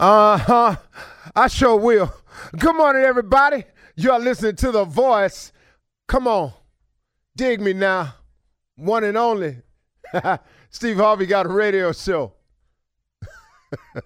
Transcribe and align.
Uh 0.00 0.38
huh. 0.38 0.76
I 1.36 1.48
sure 1.48 1.76
will. 1.76 2.10
Good 2.58 2.74
morning, 2.74 3.02
everybody. 3.02 3.64
You 3.96 4.12
are 4.12 4.18
listening 4.18 4.56
to 4.56 4.72
The 4.72 4.86
Voice. 4.86 5.52
Come 6.08 6.26
on. 6.26 6.54
Dig 7.36 7.60
me 7.60 7.74
now. 7.74 8.14
One 8.76 9.04
and 9.04 9.18
only. 9.18 9.58
Steve 10.70 10.96
Harvey 10.96 11.26
got 11.26 11.44
a 11.44 11.50
radio 11.50 11.92
show. 11.92 12.32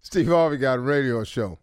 Steve 0.00 0.26
Harvey 0.26 0.56
got 0.56 0.80
a 0.80 0.82
radio 0.82 1.22
show. 1.22 1.60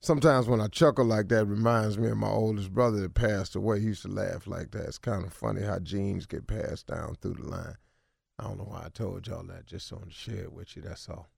Sometimes 0.00 0.46
when 0.46 0.60
I 0.60 0.68
chuckle 0.68 1.04
like 1.04 1.26
that, 1.30 1.46
reminds 1.46 1.98
me 1.98 2.08
of 2.08 2.18
my 2.18 2.30
oldest 2.30 2.72
brother 2.72 3.00
that 3.00 3.14
passed 3.14 3.56
away. 3.56 3.80
He 3.80 3.86
used 3.86 4.02
to 4.02 4.08
laugh 4.08 4.46
like 4.46 4.70
that. 4.70 4.84
It's 4.84 4.98
kind 4.98 5.26
of 5.26 5.32
funny 5.32 5.62
how 5.62 5.80
genes 5.80 6.26
get 6.26 6.46
passed 6.46 6.86
down 6.86 7.16
through 7.20 7.34
the 7.34 7.48
line. 7.48 7.78
I 8.38 8.44
don't 8.44 8.58
know 8.58 8.68
why 8.68 8.84
I 8.86 8.90
told 8.90 9.26
y'all 9.26 9.42
that, 9.48 9.66
just 9.66 9.88
so 9.88 9.96
to 9.96 10.08
share 10.08 10.44
it 10.44 10.52
with 10.52 10.76
you. 10.76 10.82
That's 10.82 11.08
all 11.08 11.32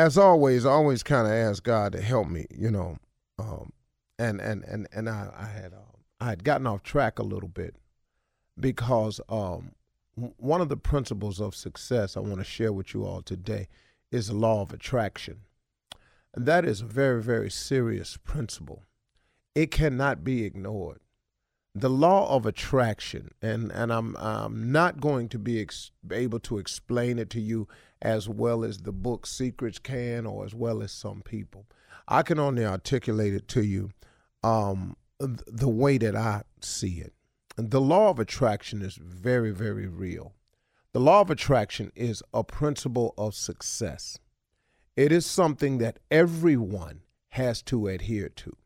as 0.00 0.16
always, 0.16 0.64
I 0.64 0.70
always 0.70 1.02
kind 1.02 1.26
of 1.26 1.32
ask 1.34 1.62
God 1.62 1.92
to 1.92 2.00
help 2.00 2.26
me, 2.26 2.46
you 2.50 2.70
know. 2.70 2.96
Um, 3.38 3.72
and 4.18 4.40
and 4.40 4.64
and 4.64 4.88
and 4.92 5.10
I, 5.10 5.30
I 5.36 5.46
had 5.46 5.74
uh, 5.74 5.96
I 6.20 6.30
had 6.30 6.42
gotten 6.42 6.66
off 6.66 6.82
track 6.82 7.18
a 7.18 7.22
little 7.22 7.50
bit 7.50 7.76
because 8.58 9.20
um, 9.28 9.72
one 10.14 10.62
of 10.62 10.70
the 10.70 10.76
principles 10.78 11.38
of 11.38 11.54
success 11.54 12.16
I 12.16 12.20
want 12.20 12.38
to 12.38 12.44
share 12.44 12.72
with 12.72 12.94
you 12.94 13.04
all 13.04 13.20
today 13.20 13.68
is 14.10 14.28
the 14.28 14.34
law 14.34 14.62
of 14.62 14.72
attraction. 14.72 15.40
And 16.34 16.46
that 16.46 16.64
is 16.64 16.80
a 16.80 16.86
very 16.86 17.22
very 17.22 17.50
serious 17.50 18.16
principle. 18.16 18.84
It 19.54 19.70
cannot 19.70 20.24
be 20.24 20.44
ignored. 20.44 21.00
The 21.74 21.90
law 21.90 22.34
of 22.34 22.46
attraction, 22.46 23.32
and 23.42 23.70
and 23.72 23.92
I'm 23.92 24.16
I'm 24.16 24.72
not 24.72 24.98
going 24.98 25.28
to 25.28 25.38
be 25.38 25.60
ex- 25.60 25.90
able 26.10 26.40
to 26.40 26.56
explain 26.56 27.18
it 27.18 27.28
to 27.30 27.40
you 27.40 27.68
as 28.02 28.28
well 28.28 28.64
as 28.64 28.78
the 28.78 28.92
book 28.92 29.26
Secrets 29.26 29.78
can, 29.78 30.26
or 30.26 30.44
as 30.44 30.54
well 30.54 30.82
as 30.82 30.92
some 30.92 31.22
people. 31.22 31.66
I 32.08 32.22
can 32.22 32.38
only 32.38 32.64
articulate 32.64 33.34
it 33.34 33.48
to 33.48 33.62
you 33.62 33.90
um, 34.42 34.96
the 35.18 35.68
way 35.68 35.98
that 35.98 36.16
I 36.16 36.42
see 36.60 37.00
it. 37.00 37.12
The 37.56 37.80
law 37.80 38.10
of 38.10 38.18
attraction 38.18 38.82
is 38.82 38.96
very, 38.96 39.50
very 39.50 39.86
real. 39.86 40.32
The 40.92 41.00
law 41.00 41.20
of 41.20 41.30
attraction 41.30 41.92
is 41.94 42.22
a 42.32 42.42
principle 42.42 43.14
of 43.16 43.34
success. 43.34 44.18
It 44.96 45.12
is 45.12 45.24
something 45.24 45.78
that 45.78 45.98
everyone 46.10 47.02
has 47.30 47.62
to 47.62 47.86
adhere 47.86 48.28
to. 48.28 48.56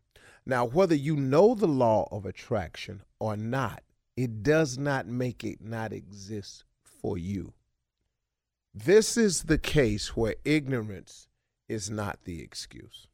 Now, 0.46 0.64
whether 0.66 0.94
you 0.94 1.16
know 1.16 1.54
the 1.54 1.68
law 1.68 2.08
of 2.10 2.24
attraction 2.24 3.02
or 3.18 3.36
not, 3.36 3.82
it 4.16 4.42
does 4.42 4.78
not 4.78 5.06
make 5.06 5.42
it 5.44 5.60
not 5.60 5.92
exist 5.92 6.64
for 6.82 7.18
you. 7.18 7.52
This 8.74 9.16
is 9.16 9.44
the 9.44 9.58
case 9.58 10.16
where 10.16 10.34
ignorance 10.44 11.28
is 11.68 11.90
not 11.90 12.24
the 12.24 12.42
excuse. 12.42 13.06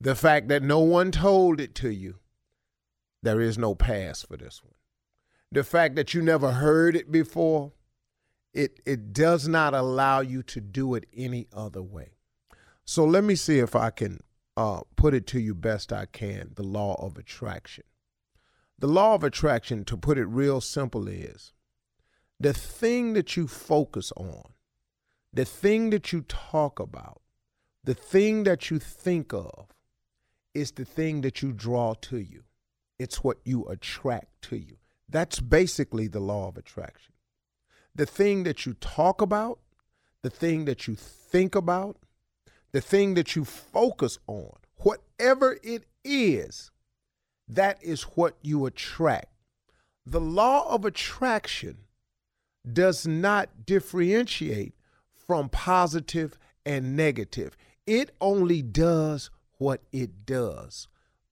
The 0.00 0.14
fact 0.14 0.46
that 0.46 0.62
no 0.62 0.78
one 0.78 1.10
told 1.10 1.60
it 1.60 1.74
to 1.76 1.90
you, 1.90 2.20
there 3.20 3.40
is 3.40 3.58
no 3.58 3.74
pass 3.74 4.22
for 4.22 4.36
this 4.36 4.62
one. 4.62 4.74
The 5.50 5.64
fact 5.64 5.96
that 5.96 6.14
you 6.14 6.22
never 6.22 6.52
heard 6.52 6.94
it 6.94 7.10
before, 7.10 7.72
it, 8.54 8.78
it 8.86 9.12
does 9.12 9.48
not 9.48 9.74
allow 9.74 10.20
you 10.20 10.44
to 10.44 10.60
do 10.60 10.94
it 10.94 11.06
any 11.12 11.48
other 11.52 11.82
way. 11.82 12.12
So 12.84 13.04
let 13.04 13.24
me 13.24 13.34
see 13.34 13.58
if 13.58 13.74
I 13.74 13.90
can 13.90 14.20
uh, 14.56 14.82
put 14.94 15.14
it 15.14 15.26
to 15.28 15.40
you 15.40 15.52
best 15.52 15.92
I 15.92 16.06
can 16.06 16.52
the 16.54 16.62
law 16.62 16.94
of 17.04 17.18
attraction. 17.18 17.84
The 18.78 18.86
law 18.86 19.16
of 19.16 19.24
attraction, 19.24 19.84
to 19.86 19.96
put 19.96 20.16
it 20.16 20.26
real 20.26 20.60
simple, 20.60 21.08
is 21.08 21.52
the 22.38 22.54
thing 22.54 23.14
that 23.14 23.36
you 23.36 23.48
focus 23.48 24.12
on 24.16 24.52
the 25.32 25.44
thing 25.44 25.90
that 25.90 26.12
you 26.12 26.22
talk 26.22 26.80
about, 26.80 27.20
the 27.84 27.94
thing 27.94 28.44
that 28.44 28.70
you 28.70 28.78
think 28.78 29.32
of, 29.32 29.68
is 30.54 30.72
the 30.72 30.84
thing 30.84 31.20
that 31.20 31.42
you 31.42 31.52
draw 31.52 31.94
to 31.94 32.18
you. 32.18 32.42
It's 32.98 33.22
what 33.22 33.38
you 33.44 33.64
attract 33.66 34.42
to 34.42 34.56
you. 34.56 34.76
That's 35.08 35.40
basically 35.40 36.08
the 36.08 36.20
law 36.20 36.48
of 36.48 36.56
attraction. 36.56 37.14
The 37.94 38.06
thing 38.06 38.42
that 38.44 38.66
you 38.66 38.74
talk 38.74 39.20
about, 39.20 39.60
the 40.22 40.30
thing 40.30 40.64
that 40.66 40.86
you 40.86 40.94
think 40.94 41.54
about, 41.54 41.96
the 42.72 42.80
thing 42.80 43.14
that 43.14 43.34
you 43.34 43.44
focus 43.44 44.18
on, 44.26 44.52
whatever 44.76 45.58
it 45.62 45.84
is, 46.04 46.70
that 47.48 47.82
is 47.82 48.02
what 48.02 48.36
you 48.42 48.66
attract. 48.66 49.32
The 50.06 50.20
law 50.20 50.72
of 50.72 50.84
attraction 50.84 51.78
does 52.70 53.06
not 53.06 53.66
differentiate 53.66 54.74
from 55.30 55.48
positive 55.48 56.36
and 56.66 56.96
negative. 56.96 57.56
It 57.86 58.10
only 58.20 58.62
does 58.62 59.30
what 59.58 59.80
it 59.92 60.26
does. 60.26 60.88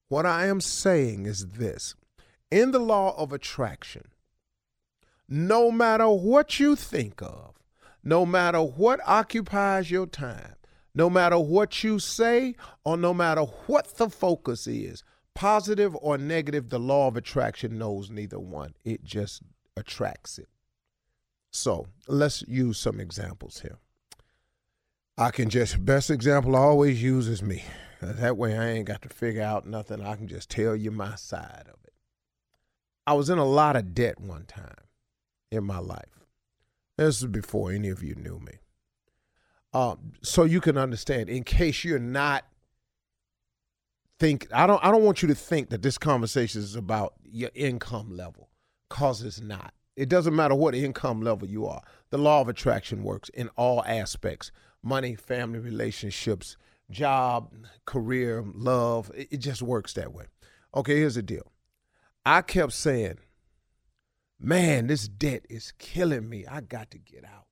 What 0.06 0.24
I 0.24 0.46
am 0.46 0.60
saying 0.60 1.26
is 1.26 1.48
this 1.48 1.96
in 2.48 2.70
the 2.70 2.78
law 2.78 3.20
of 3.20 3.32
attraction, 3.32 4.04
no 5.28 5.72
matter 5.72 6.08
what 6.08 6.60
you 6.60 6.76
think 6.76 7.20
of, 7.20 7.56
no 8.04 8.24
matter 8.24 8.62
what 8.62 9.00
occupies 9.04 9.90
your 9.90 10.06
time, 10.06 10.54
no 10.94 11.10
matter 11.10 11.36
what 11.36 11.82
you 11.82 11.98
say, 11.98 12.54
or 12.84 12.96
no 12.96 13.12
matter 13.12 13.42
what 13.66 13.96
the 13.96 14.08
focus 14.08 14.68
is, 14.68 15.02
positive 15.34 15.96
or 15.96 16.16
negative, 16.16 16.68
the 16.68 16.78
law 16.78 17.08
of 17.08 17.16
attraction 17.16 17.78
knows 17.78 18.10
neither 18.10 18.38
one. 18.38 18.74
It 18.84 19.02
just 19.02 19.42
attracts 19.76 20.38
it. 20.38 20.48
So 21.50 21.88
let's 22.06 22.42
use 22.46 22.78
some 22.78 23.00
examples 23.00 23.58
here. 23.62 23.78
I 25.18 25.32
can 25.32 25.50
just 25.50 25.84
best 25.84 26.10
example 26.10 26.54
I 26.54 26.60
always 26.60 27.02
use 27.02 27.26
is 27.26 27.42
me. 27.42 27.64
That 28.00 28.36
way 28.36 28.56
I 28.56 28.68
ain't 28.68 28.86
got 28.86 29.02
to 29.02 29.08
figure 29.08 29.42
out 29.42 29.66
nothing. 29.66 30.00
I 30.00 30.14
can 30.14 30.28
just 30.28 30.48
tell 30.48 30.76
you 30.76 30.92
my 30.92 31.16
side 31.16 31.64
of 31.66 31.74
it. 31.84 31.92
I 33.04 33.14
was 33.14 33.28
in 33.28 33.38
a 33.38 33.44
lot 33.44 33.74
of 33.74 33.94
debt 33.94 34.20
one 34.20 34.44
time 34.44 34.84
in 35.50 35.64
my 35.64 35.78
life. 35.78 36.24
This 36.96 37.18
is 37.20 37.26
before 37.26 37.72
any 37.72 37.88
of 37.88 38.00
you 38.00 38.14
knew 38.14 38.38
me. 38.38 38.52
Um, 39.72 40.12
so 40.22 40.44
you 40.44 40.60
can 40.60 40.78
understand, 40.78 41.28
in 41.28 41.42
case 41.42 41.82
you're 41.82 41.98
not 41.98 42.44
think 44.20 44.46
I 44.52 44.68
don't 44.68 44.84
I 44.84 44.92
don't 44.92 45.02
want 45.02 45.22
you 45.22 45.28
to 45.28 45.34
think 45.34 45.70
that 45.70 45.82
this 45.82 45.98
conversation 45.98 46.60
is 46.60 46.76
about 46.76 47.14
your 47.24 47.50
income 47.54 48.16
level, 48.16 48.50
cause 48.88 49.22
it's 49.22 49.40
not. 49.40 49.74
It 49.98 50.08
doesn't 50.08 50.36
matter 50.36 50.54
what 50.54 50.76
income 50.76 51.22
level 51.22 51.48
you 51.48 51.66
are. 51.66 51.82
The 52.10 52.18
law 52.18 52.40
of 52.40 52.48
attraction 52.48 53.02
works 53.02 53.30
in 53.30 53.48
all 53.56 53.84
aspects 53.84 54.52
money, 54.80 55.16
family 55.16 55.58
relationships, 55.58 56.56
job, 56.88 57.52
career, 57.84 58.44
love. 58.54 59.10
It, 59.12 59.28
it 59.32 59.36
just 59.38 59.60
works 59.60 59.94
that 59.94 60.12
way. 60.14 60.26
Okay, 60.72 60.98
here's 60.98 61.16
the 61.16 61.22
deal. 61.22 61.50
I 62.24 62.42
kept 62.42 62.74
saying, 62.74 63.18
man, 64.38 64.86
this 64.86 65.08
debt 65.08 65.44
is 65.50 65.72
killing 65.80 66.28
me. 66.28 66.46
I 66.46 66.60
got 66.60 66.92
to 66.92 66.98
get 66.98 67.24
out. 67.24 67.46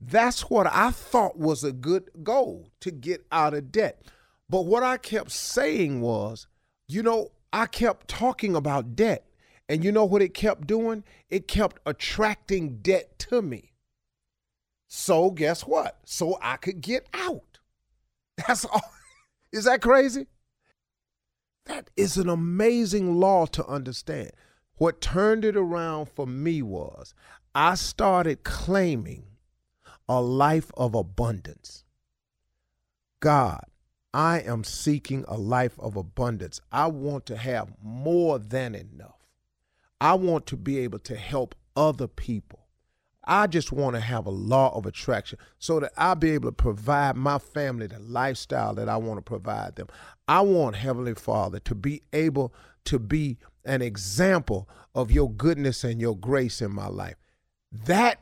That's 0.00 0.48
what 0.48 0.66
I 0.66 0.90
thought 0.90 1.38
was 1.38 1.62
a 1.62 1.72
good 1.72 2.08
goal 2.22 2.70
to 2.80 2.90
get 2.90 3.26
out 3.30 3.52
of 3.52 3.70
debt. 3.70 4.00
But 4.48 4.64
what 4.64 4.82
I 4.82 4.96
kept 4.96 5.32
saying 5.32 6.00
was, 6.00 6.46
you 6.88 7.02
know, 7.02 7.32
I 7.52 7.66
kept 7.66 8.08
talking 8.08 8.56
about 8.56 8.96
debt. 8.96 9.26
And 9.68 9.84
you 9.84 9.90
know 9.90 10.04
what 10.04 10.22
it 10.22 10.34
kept 10.34 10.66
doing? 10.66 11.04
It 11.28 11.48
kept 11.48 11.80
attracting 11.84 12.78
debt 12.78 13.18
to 13.20 13.42
me. 13.42 13.72
So 14.86 15.30
guess 15.30 15.62
what? 15.62 15.98
So 16.04 16.38
I 16.40 16.56
could 16.56 16.80
get 16.80 17.06
out. 17.12 17.58
That's 18.46 18.64
all. 18.64 18.92
Is 19.52 19.64
that 19.64 19.82
crazy? 19.82 20.26
That 21.66 21.90
is 21.96 22.16
an 22.16 22.28
amazing 22.28 23.18
law 23.18 23.46
to 23.46 23.66
understand. 23.66 24.30
What 24.76 25.00
turned 25.00 25.44
it 25.44 25.56
around 25.56 26.10
for 26.10 26.26
me 26.26 26.62
was 26.62 27.14
I 27.54 27.74
started 27.74 28.44
claiming 28.44 29.24
a 30.08 30.20
life 30.20 30.70
of 30.76 30.94
abundance. 30.94 31.84
God, 33.20 33.64
I 34.14 34.40
am 34.40 34.62
seeking 34.62 35.24
a 35.26 35.36
life 35.36 35.78
of 35.80 35.96
abundance. 35.96 36.60
I 36.70 36.86
want 36.86 37.26
to 37.26 37.36
have 37.36 37.72
more 37.82 38.38
than 38.38 38.74
enough. 38.74 39.15
I 40.00 40.14
want 40.14 40.46
to 40.46 40.56
be 40.56 40.78
able 40.80 40.98
to 41.00 41.16
help 41.16 41.54
other 41.74 42.06
people. 42.06 42.60
I 43.28 43.48
just 43.48 43.72
want 43.72 43.96
to 43.96 44.00
have 44.00 44.26
a 44.26 44.30
law 44.30 44.76
of 44.76 44.86
attraction 44.86 45.38
so 45.58 45.80
that 45.80 45.92
I'll 45.96 46.14
be 46.14 46.30
able 46.30 46.48
to 46.50 46.54
provide 46.54 47.16
my 47.16 47.38
family 47.38 47.88
the 47.88 47.98
lifestyle 47.98 48.74
that 48.74 48.88
I 48.88 48.96
want 48.98 49.18
to 49.18 49.22
provide 49.22 49.74
them. 49.76 49.88
I 50.28 50.42
want 50.42 50.76
Heavenly 50.76 51.14
Father 51.14 51.58
to 51.60 51.74
be 51.74 52.02
able 52.12 52.54
to 52.84 53.00
be 53.00 53.38
an 53.64 53.82
example 53.82 54.68
of 54.94 55.10
your 55.10 55.30
goodness 55.30 55.82
and 55.82 56.00
your 56.00 56.16
grace 56.16 56.62
in 56.62 56.72
my 56.72 56.86
life. 56.86 57.16
That 57.72 58.20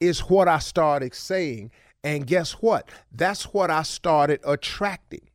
is 0.00 0.20
what 0.20 0.48
I 0.48 0.58
started 0.58 1.14
saying. 1.14 1.70
And 2.04 2.26
guess 2.26 2.52
what? 2.52 2.88
That's 3.10 3.44
what 3.54 3.70
I 3.70 3.84
started 3.84 4.40
attracting. 4.44 5.30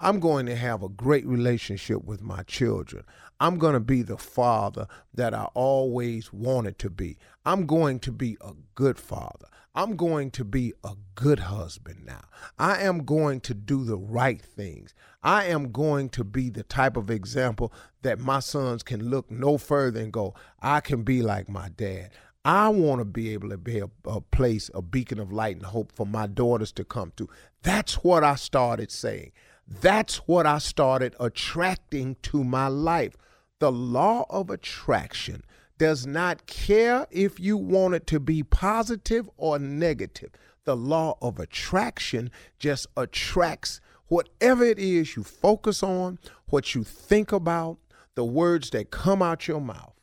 I'm 0.00 0.18
going 0.18 0.46
to 0.46 0.56
have 0.56 0.82
a 0.82 0.88
great 0.88 1.26
relationship 1.26 2.04
with 2.04 2.22
my 2.22 2.42
children. 2.44 3.04
I'm 3.42 3.58
going 3.58 3.74
to 3.74 3.80
be 3.80 4.02
the 4.02 4.18
father 4.18 4.86
that 5.14 5.34
I 5.34 5.48
always 5.54 6.32
wanted 6.32 6.78
to 6.78 6.88
be. 6.88 7.18
I'm 7.44 7.66
going 7.66 7.98
to 7.98 8.12
be 8.12 8.36
a 8.40 8.52
good 8.76 9.00
father. 9.00 9.48
I'm 9.74 9.96
going 9.96 10.30
to 10.30 10.44
be 10.44 10.74
a 10.84 10.92
good 11.16 11.40
husband 11.40 12.06
now. 12.06 12.20
I 12.56 12.82
am 12.82 13.04
going 13.04 13.40
to 13.40 13.52
do 13.52 13.82
the 13.82 13.98
right 13.98 14.40
things. 14.40 14.94
I 15.24 15.46
am 15.46 15.72
going 15.72 16.10
to 16.10 16.22
be 16.22 16.50
the 16.50 16.62
type 16.62 16.96
of 16.96 17.10
example 17.10 17.72
that 18.02 18.20
my 18.20 18.38
sons 18.38 18.84
can 18.84 19.10
look 19.10 19.28
no 19.28 19.58
further 19.58 19.98
and 19.98 20.12
go, 20.12 20.34
I 20.60 20.78
can 20.78 21.02
be 21.02 21.20
like 21.20 21.48
my 21.48 21.68
dad. 21.70 22.10
I 22.44 22.68
want 22.68 23.00
to 23.00 23.04
be 23.04 23.32
able 23.32 23.48
to 23.48 23.58
be 23.58 23.80
a, 23.80 23.90
a, 24.06 24.20
place, 24.20 24.70
a 24.72 24.82
beacon 24.82 25.18
of 25.18 25.32
light 25.32 25.56
and 25.56 25.66
hope 25.66 25.90
for 25.90 26.06
my 26.06 26.28
daughters 26.28 26.70
to 26.72 26.84
come 26.84 27.12
to. 27.16 27.28
That's 27.64 28.04
what 28.04 28.22
I 28.22 28.36
started 28.36 28.92
saying. 28.92 29.32
That's 29.66 30.18
what 30.28 30.46
I 30.46 30.58
started 30.58 31.16
attracting 31.18 32.18
to 32.22 32.44
my 32.44 32.68
life. 32.68 33.16
The 33.62 33.70
law 33.70 34.26
of 34.28 34.50
attraction 34.50 35.44
does 35.78 36.04
not 36.04 36.48
care 36.48 37.06
if 37.12 37.38
you 37.38 37.56
want 37.56 37.94
it 37.94 38.08
to 38.08 38.18
be 38.18 38.42
positive 38.42 39.30
or 39.36 39.56
negative. 39.60 40.30
The 40.64 40.74
law 40.74 41.16
of 41.22 41.38
attraction 41.38 42.32
just 42.58 42.88
attracts 42.96 43.80
whatever 44.08 44.64
it 44.64 44.80
is 44.80 45.14
you 45.14 45.22
focus 45.22 45.80
on, 45.80 46.18
what 46.46 46.74
you 46.74 46.82
think 46.82 47.30
about, 47.30 47.78
the 48.16 48.24
words 48.24 48.70
that 48.70 48.90
come 48.90 49.22
out 49.22 49.46
your 49.46 49.60
mouth. 49.60 49.94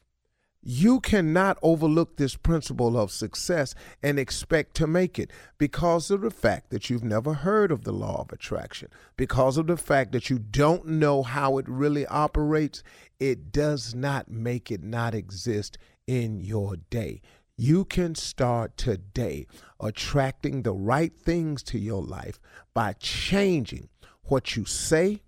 You 0.72 1.00
cannot 1.00 1.58
overlook 1.64 2.18
this 2.18 2.36
principle 2.36 2.96
of 2.96 3.10
success 3.10 3.74
and 4.04 4.20
expect 4.20 4.76
to 4.76 4.86
make 4.86 5.18
it 5.18 5.32
because 5.58 6.12
of 6.12 6.22
the 6.22 6.30
fact 6.30 6.70
that 6.70 6.92
you've 6.92 7.04
never 7.04 7.34
heard 7.34 7.72
of 7.72 7.86
the 7.86 7.92
law 7.92 8.22
of 8.22 8.32
attraction, 8.32 8.90
because 9.18 9.58
of 9.58 9.66
the 9.66 9.78
fact 9.78 10.12
that 10.12 10.30
you 10.30 10.38
don't 10.38 10.86
know 10.86 11.24
how 11.24 11.58
it 11.58 11.68
really 11.68 12.06
operates. 12.06 12.84
It 13.20 13.52
does 13.52 13.96
not 13.96 14.30
make 14.30 14.70
it 14.70 14.84
not 14.84 15.16
exist 15.16 15.80
in 16.06 16.40
your 16.40 16.76
day. 16.76 17.22
You 17.58 17.84
can 17.84 18.14
start 18.14 18.78
today 18.78 19.48
attracting 19.80 20.62
the 20.62 20.74
right 20.74 21.18
things 21.18 21.64
to 21.64 21.80
your 21.80 22.04
life 22.04 22.40
by 22.76 22.94
changing 22.94 23.90
what 24.26 24.56
you 24.56 24.66
say, 24.66 25.24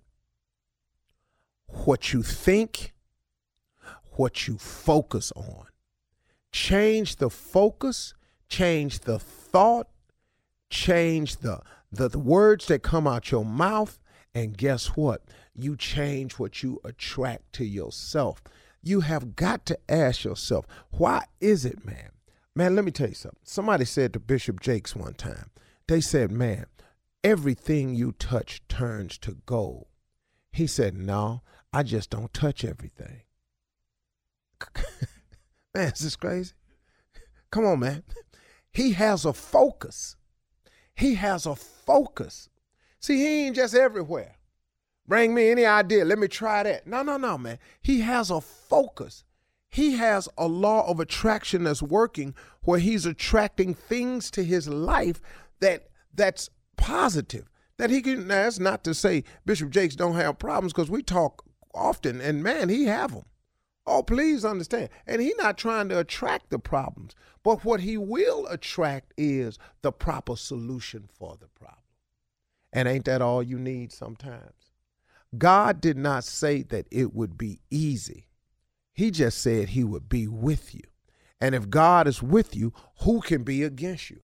what 1.66 2.14
you 2.14 2.22
think, 2.22 2.94
what 4.22 4.48
you 4.48 4.56
focus 4.56 5.32
on. 5.36 5.66
Change 6.52 7.16
the 7.16 7.32
focus, 7.32 8.14
change 8.50 9.00
the 9.00 9.18
thought, 9.18 9.88
change 10.70 11.38
the, 11.38 11.60
the, 11.92 12.08
the 12.08 12.20
words 12.20 12.68
that 12.68 12.84
come 12.84 13.08
out 13.08 13.32
your 13.32 13.44
mouth, 13.44 13.98
and 14.36 14.56
guess 14.56 14.90
what? 14.90 15.24
You 15.56 15.76
change 15.76 16.34
what 16.34 16.62
you 16.62 16.80
attract 16.84 17.54
to 17.54 17.66
yourself. 17.66 18.44
You 18.84 19.00
have 19.00 19.36
got 19.36 19.66
to 19.66 19.80
ask 19.90 20.24
yourself, 20.24 20.68
why 20.92 21.26
is 21.40 21.66
it, 21.66 21.84
man? 21.84 22.12
Man, 22.56 22.76
let 22.76 22.86
me 22.86 22.92
tell 22.92 23.10
you 23.10 23.16
something. 23.16 23.40
Somebody 23.44 23.86
said 23.86 24.14
to 24.14 24.20
Bishop 24.20 24.60
Jakes 24.60 24.96
one 24.96 25.16
time, 25.16 25.50
they 25.88 26.00
said, 26.00 26.32
man, 26.32 26.68
everything 27.24 27.96
you 27.96 28.12
touch 28.12 28.62
turns 28.70 29.18
to 29.18 29.38
gold. 29.48 29.88
He 30.52 30.68
said, 30.68 30.96
no, 30.96 31.42
I 31.74 31.82
just 31.82 32.12
don't 32.12 32.32
touch 32.36 32.64
everything. 32.64 33.24
man, 35.76 35.92
is 35.92 36.00
this 36.00 36.16
crazy? 36.16 36.54
Come 37.52 37.66
on, 37.66 37.80
man. 37.80 38.04
He 38.72 38.94
has 38.94 39.26
a 39.26 39.34
focus. 39.34 40.16
He 40.96 41.16
has 41.16 41.46
a 41.46 41.56
focus. 41.56 42.50
See, 43.00 43.18
he 43.18 43.46
ain't 43.46 43.56
just 43.56 43.76
everywhere. 43.76 44.36
Bring 45.08 45.34
me 45.34 45.50
any 45.50 45.66
idea. 45.66 46.06
Let 46.06 46.20
me 46.20 46.28
try 46.28 46.64
that. 46.64 46.88
No, 46.88 47.04
no, 47.04 47.18
no, 47.18 47.38
man. 47.38 47.60
He 47.82 48.02
has 48.02 48.30
a 48.30 48.40
focus. 48.40 49.26
He 49.70 49.94
has 49.94 50.30
a 50.38 50.48
law 50.48 50.88
of 50.90 51.00
attraction 51.00 51.64
that's 51.64 51.82
working 51.82 52.36
where 52.62 52.80
he's 52.80 53.06
attracting 53.06 53.74
things 53.74 54.30
to 54.32 54.44
his 54.44 54.68
life 54.68 55.22
that 55.60 55.88
that's 56.14 56.50
positive. 56.78 57.50
That 57.78 57.90
he 57.90 58.02
can 58.02 58.28
that's 58.28 58.60
not 58.60 58.84
to 58.84 58.94
say 58.94 59.24
Bishop 59.46 59.70
Jakes 59.70 59.96
don't 59.96 60.16
have 60.16 60.38
problems 60.38 60.74
because 60.74 60.92
we 60.92 61.02
talk 61.02 61.44
often 61.74 62.22
and 62.22 62.44
man, 62.44 62.70
he 62.70 62.86
have 62.86 63.14
them. 63.14 63.24
Oh, 63.86 64.04
please 64.04 64.46
understand. 64.46 64.90
And 65.08 65.22
he's 65.22 65.38
not 65.38 65.58
trying 65.58 65.90
to 65.90 66.00
attract 66.00 66.50
the 66.50 66.60
problems, 66.60 67.16
but 67.44 67.66
what 67.66 67.80
he 67.80 67.98
will 67.98 68.46
attract 68.48 69.14
is 69.18 69.58
the 69.82 69.92
proper 69.92 70.36
solution 70.36 71.10
for 71.12 71.38
the 71.40 71.48
problem. 71.48 71.78
And 72.72 72.88
ain't 72.88 73.06
that 73.06 73.22
all 73.22 73.42
you 73.42 73.58
need 73.58 73.92
sometimes? 73.92 74.72
God 75.38 75.82
did 75.82 75.98
not 75.98 76.24
say 76.24 76.62
that 76.64 76.88
it 76.92 77.14
would 77.14 77.38
be 77.38 77.60
easy. 77.70 78.28
He 78.94 79.12
just 79.12 79.40
said 79.42 79.70
he 79.70 79.84
would 79.84 80.10
be 80.10 80.28
with 80.28 80.76
you. 80.76 80.82
And 81.40 81.56
if 81.56 81.70
God 81.70 82.08
is 82.08 82.22
with 82.22 82.56
you, 82.56 82.74
who 83.00 83.22
can 83.22 83.44
be 83.44 83.64
against 83.64 84.10
you? 84.10 84.20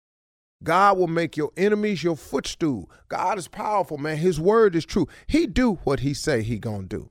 God 0.64 0.98
will 0.98 1.08
make 1.08 1.38
your 1.38 1.52
enemies 1.56 2.04
your 2.04 2.16
footstool. 2.16 2.90
God 3.10 3.38
is 3.38 3.48
powerful, 3.48 3.98
man. 3.98 4.18
His 4.18 4.40
word 4.40 4.76
is 4.76 4.86
true. 4.86 5.08
He 5.28 5.48
do 5.48 5.76
what 5.84 6.02
he 6.02 6.14
say 6.14 6.42
he 6.42 6.60
going 6.60 6.90
to 6.90 6.98
do. 6.98 7.10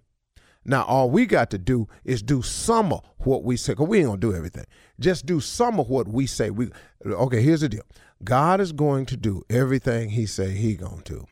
Now, 0.68 0.82
all 0.82 1.08
we 1.08 1.26
got 1.26 1.50
to 1.50 1.58
do 1.58 1.86
is 2.04 2.22
do 2.22 2.42
some 2.42 2.92
of 2.92 3.02
what 3.18 3.44
we 3.44 3.56
say, 3.56 3.72
because 3.72 3.88
we 3.88 3.98
ain't 3.98 4.08
going 4.08 4.20
to 4.20 4.30
do 4.30 4.36
everything. 4.36 4.64
Just 4.98 5.24
do 5.24 5.40
some 5.40 5.78
of 5.78 5.88
what 5.88 6.08
we 6.08 6.26
say. 6.26 6.50
We 6.50 6.70
Okay, 7.04 7.40
here's 7.40 7.60
the 7.60 7.68
deal. 7.68 7.84
God 8.24 8.60
is 8.60 8.72
going 8.72 9.06
to 9.06 9.16
do 9.16 9.44
everything 9.48 10.10
he 10.10 10.26
say 10.26 10.50
he 10.50 10.74
going 10.74 11.02
to 11.02 11.12
do. 11.14 11.26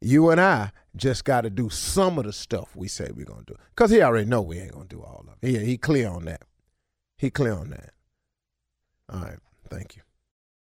You 0.00 0.30
and 0.30 0.40
I 0.40 0.72
just 0.96 1.24
got 1.24 1.42
to 1.42 1.50
do 1.50 1.70
some 1.70 2.18
of 2.18 2.24
the 2.24 2.32
stuff 2.32 2.74
we 2.74 2.88
say 2.88 3.10
we're 3.14 3.24
going 3.24 3.44
to 3.44 3.54
do. 3.54 3.58
Because 3.70 3.90
he 3.90 4.02
already 4.02 4.28
know 4.28 4.42
we 4.42 4.58
ain't 4.58 4.72
going 4.72 4.88
to 4.88 4.96
do 4.96 5.02
all 5.02 5.24
of 5.28 5.36
it. 5.40 5.48
He, 5.48 5.64
he 5.64 5.78
clear 5.78 6.08
on 6.08 6.24
that. 6.24 6.42
He 7.18 7.30
clear 7.30 7.52
on 7.52 7.70
that. 7.70 7.90
All 9.12 9.20
right. 9.20 9.38
Thank 9.70 9.96
you. 9.96 10.02